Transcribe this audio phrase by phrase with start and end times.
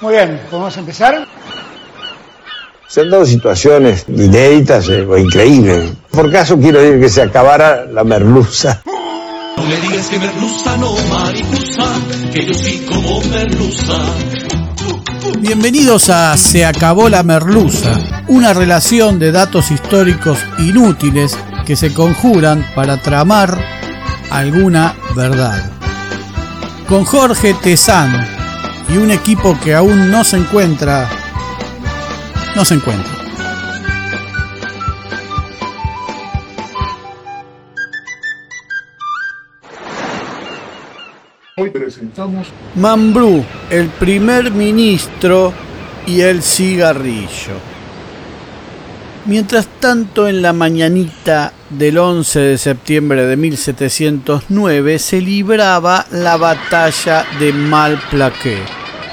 [0.00, 1.26] Muy bien, ¿podemos empezar?
[2.88, 5.92] Se han dado situaciones inéditas eh, o increíbles.
[6.10, 8.82] Por caso quiero decir que se acabara la merluza.
[9.56, 11.92] No me digas que merluza no mariposa,
[12.32, 13.94] que yo sí como merluza.
[15.38, 17.98] Bienvenidos a Se acabó la merluza,
[18.28, 23.58] una relación de datos históricos inútiles que se conjuran para tramar
[24.30, 25.70] alguna verdad.
[26.88, 28.33] Con Jorge Tezán
[28.88, 31.08] y un equipo que aún no se encuentra,
[32.54, 33.12] no se encuentra.
[41.56, 45.52] Hoy presentamos Mambrú, el primer ministro
[46.06, 47.73] y el cigarrillo.
[49.26, 57.24] Mientras tanto, en la mañanita del 11 de septiembre de 1709 se libraba la batalla
[57.38, 58.62] de Malplaquet,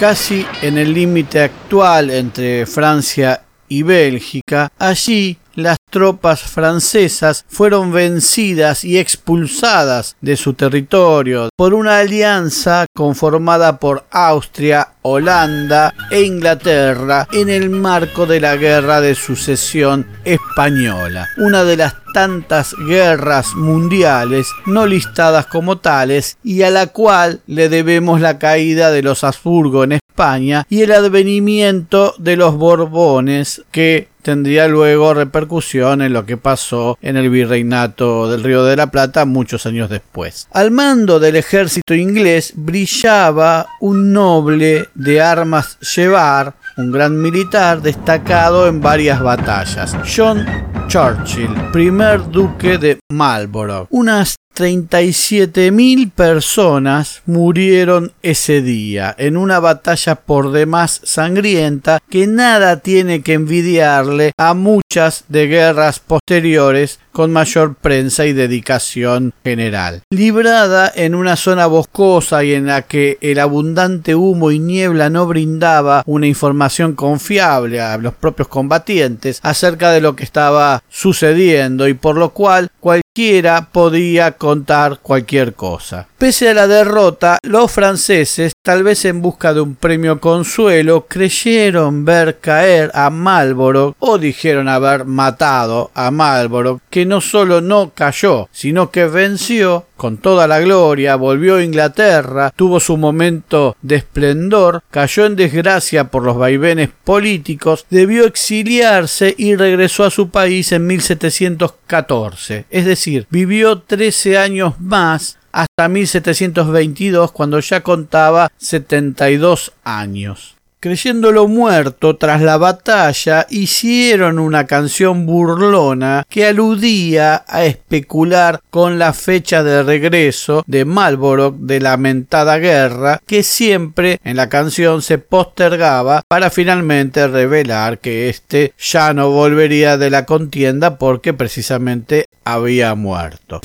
[0.00, 4.72] casi en el límite actual entre Francia y Bélgica.
[4.80, 13.78] Allí las tropas francesas fueron vencidas y expulsadas de su territorio por una alianza conformada
[13.78, 21.64] por Austria, Holanda e Inglaterra en el marco de la Guerra de Sucesión Española, una
[21.64, 28.20] de las tantas guerras mundiales no listadas como tales y a la cual le debemos
[28.20, 34.68] la caída de los Habsburgo en España y el advenimiento de los Borbones que tendría
[34.68, 39.66] luego repercusión en lo que pasó en el virreinato del Río de la Plata muchos
[39.66, 40.48] años después.
[40.52, 48.66] Al mando del ejército inglés brillaba un noble de armas llevar, un gran militar destacado
[48.68, 50.46] en varias batallas, John
[50.88, 53.86] Churchill, primer duque de Marlborough.
[53.90, 63.22] Unas 37.000 personas murieron ese día en una batalla por demás sangrienta que nada tiene
[63.22, 70.02] que envidiarle a muchas de guerras posteriores con mayor prensa y dedicación general.
[70.10, 75.26] Librada en una zona boscosa y en la que el abundante humo y niebla no
[75.26, 81.94] brindaba una información confiable a los propios combatientes acerca de lo que estaba sucediendo y
[81.94, 86.06] por lo cual cualquiera podía contar cualquier cosa.
[86.16, 92.04] Pese a la derrota, los franceses, tal vez en busca de un premio consuelo, creyeron
[92.04, 98.90] ver caer a Marlborough o dijeron haber matado a Marlborough, no solo no cayó, sino
[98.90, 105.26] que venció con toda la gloria, volvió a Inglaterra, tuvo su momento de esplendor, cayó
[105.26, 112.64] en desgracia por los vaivenes políticos, debió exiliarse y regresó a su país en 1714.
[112.70, 122.16] Es decir, vivió 13 años más hasta 1722 cuando ya contaba 72 años creyéndolo muerto
[122.16, 129.82] tras la batalla, hicieron una canción burlona que aludía a especular con la fecha de
[129.82, 136.48] regreso de Marlborough de la lamentada guerra, que siempre en la canción se postergaba para
[136.50, 143.60] finalmente revelar que éste ya no volvería de la contienda porque precisamente había muerto.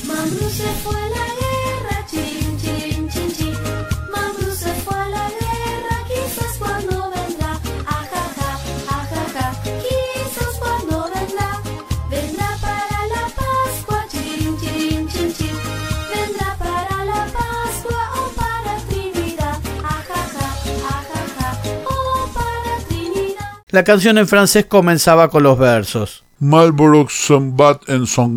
[23.76, 26.24] La canción en francés comenzaba con los versos.
[26.38, 28.34] Marlborough s'en bat en son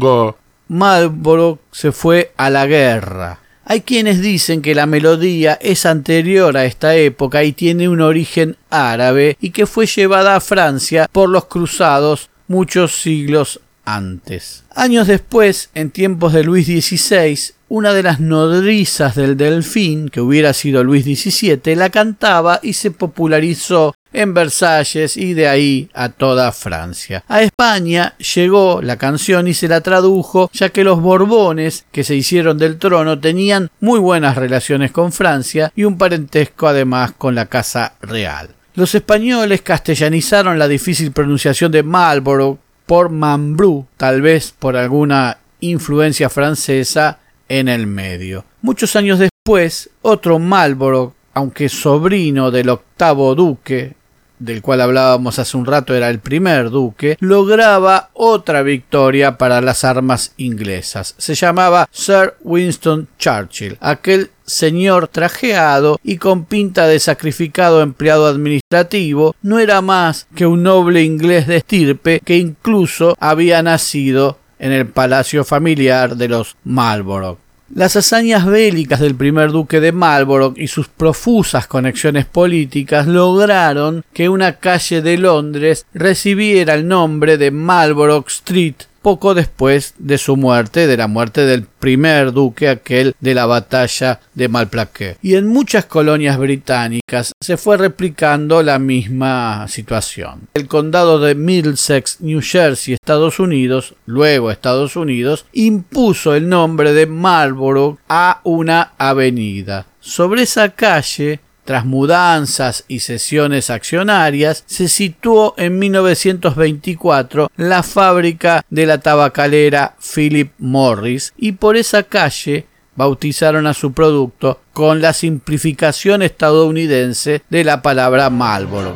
[0.67, 3.39] Marlborough se fue a la guerra.
[3.63, 8.57] Hay quienes dicen que la melodía es anterior a esta época y tiene un origen
[8.69, 14.66] árabe y que fue llevada a Francia por los cruzados muchos siglos antes.
[14.75, 20.53] Años después, en tiempos de Luis XVI, una de las nodrizas del Delfín, que hubiera
[20.53, 26.52] sido Luis XVII, la cantaba y se popularizó en Versalles y de ahí a toda
[26.52, 27.23] Francia.
[27.28, 32.16] A España llegó la canción y se la tradujo ya que los Borbones que se
[32.16, 37.46] hicieron del trono tenían muy buenas relaciones con Francia y un parentesco además con la
[37.46, 38.56] Casa Real.
[38.76, 46.29] Los españoles castellanizaron la difícil pronunciación de Marlborough por Mambrú, tal vez por alguna influencia
[46.29, 48.46] francesa en el medio.
[48.62, 53.96] Muchos años después, otro Marlborough, aunque sobrino del octavo duque,
[54.40, 59.84] del cual hablábamos hace un rato era el primer duque, lograba otra victoria para las
[59.84, 61.16] armas inglesas.
[61.18, 63.78] Se llamaba Sir Winston Churchill.
[63.82, 70.64] Aquel señor trajeado y con pinta de sacrificado empleado administrativo, no era más que un
[70.64, 77.38] noble inglés de estirpe que incluso había nacido en el palacio familiar de los Marlborough.
[77.75, 84.27] Las hazañas bélicas del primer duque de Marlborough y sus profusas conexiones políticas lograron que
[84.27, 90.87] una calle de Londres recibiera el nombre de Marlborough Street poco después de su muerte,
[90.87, 95.17] de la muerte del primer duque, aquel de la batalla de Malplaquet.
[95.22, 100.47] Y en muchas colonias británicas se fue replicando la misma situación.
[100.53, 107.05] El condado de Middlesex, New Jersey, Estados Unidos, luego Estados Unidos, impuso el nombre de
[107.05, 109.85] Marlborough a una avenida.
[109.99, 118.87] Sobre esa calle tras mudanzas y sesiones accionarias, se situó en 1924 la fábrica de
[118.87, 126.23] la tabacalera Philip Morris y por esa calle bautizaron a su producto con la simplificación
[126.23, 128.95] estadounidense de la palabra Marlboro.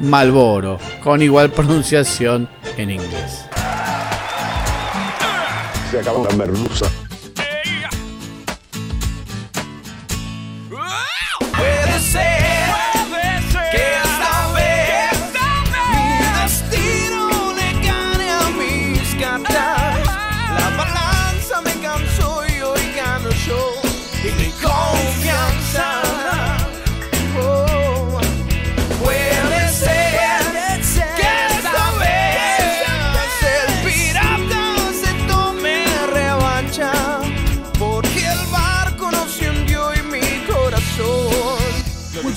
[0.00, 3.46] Malboro, con igual pronunciación en inglés.
[5.90, 6.84] Se acabó la merluza.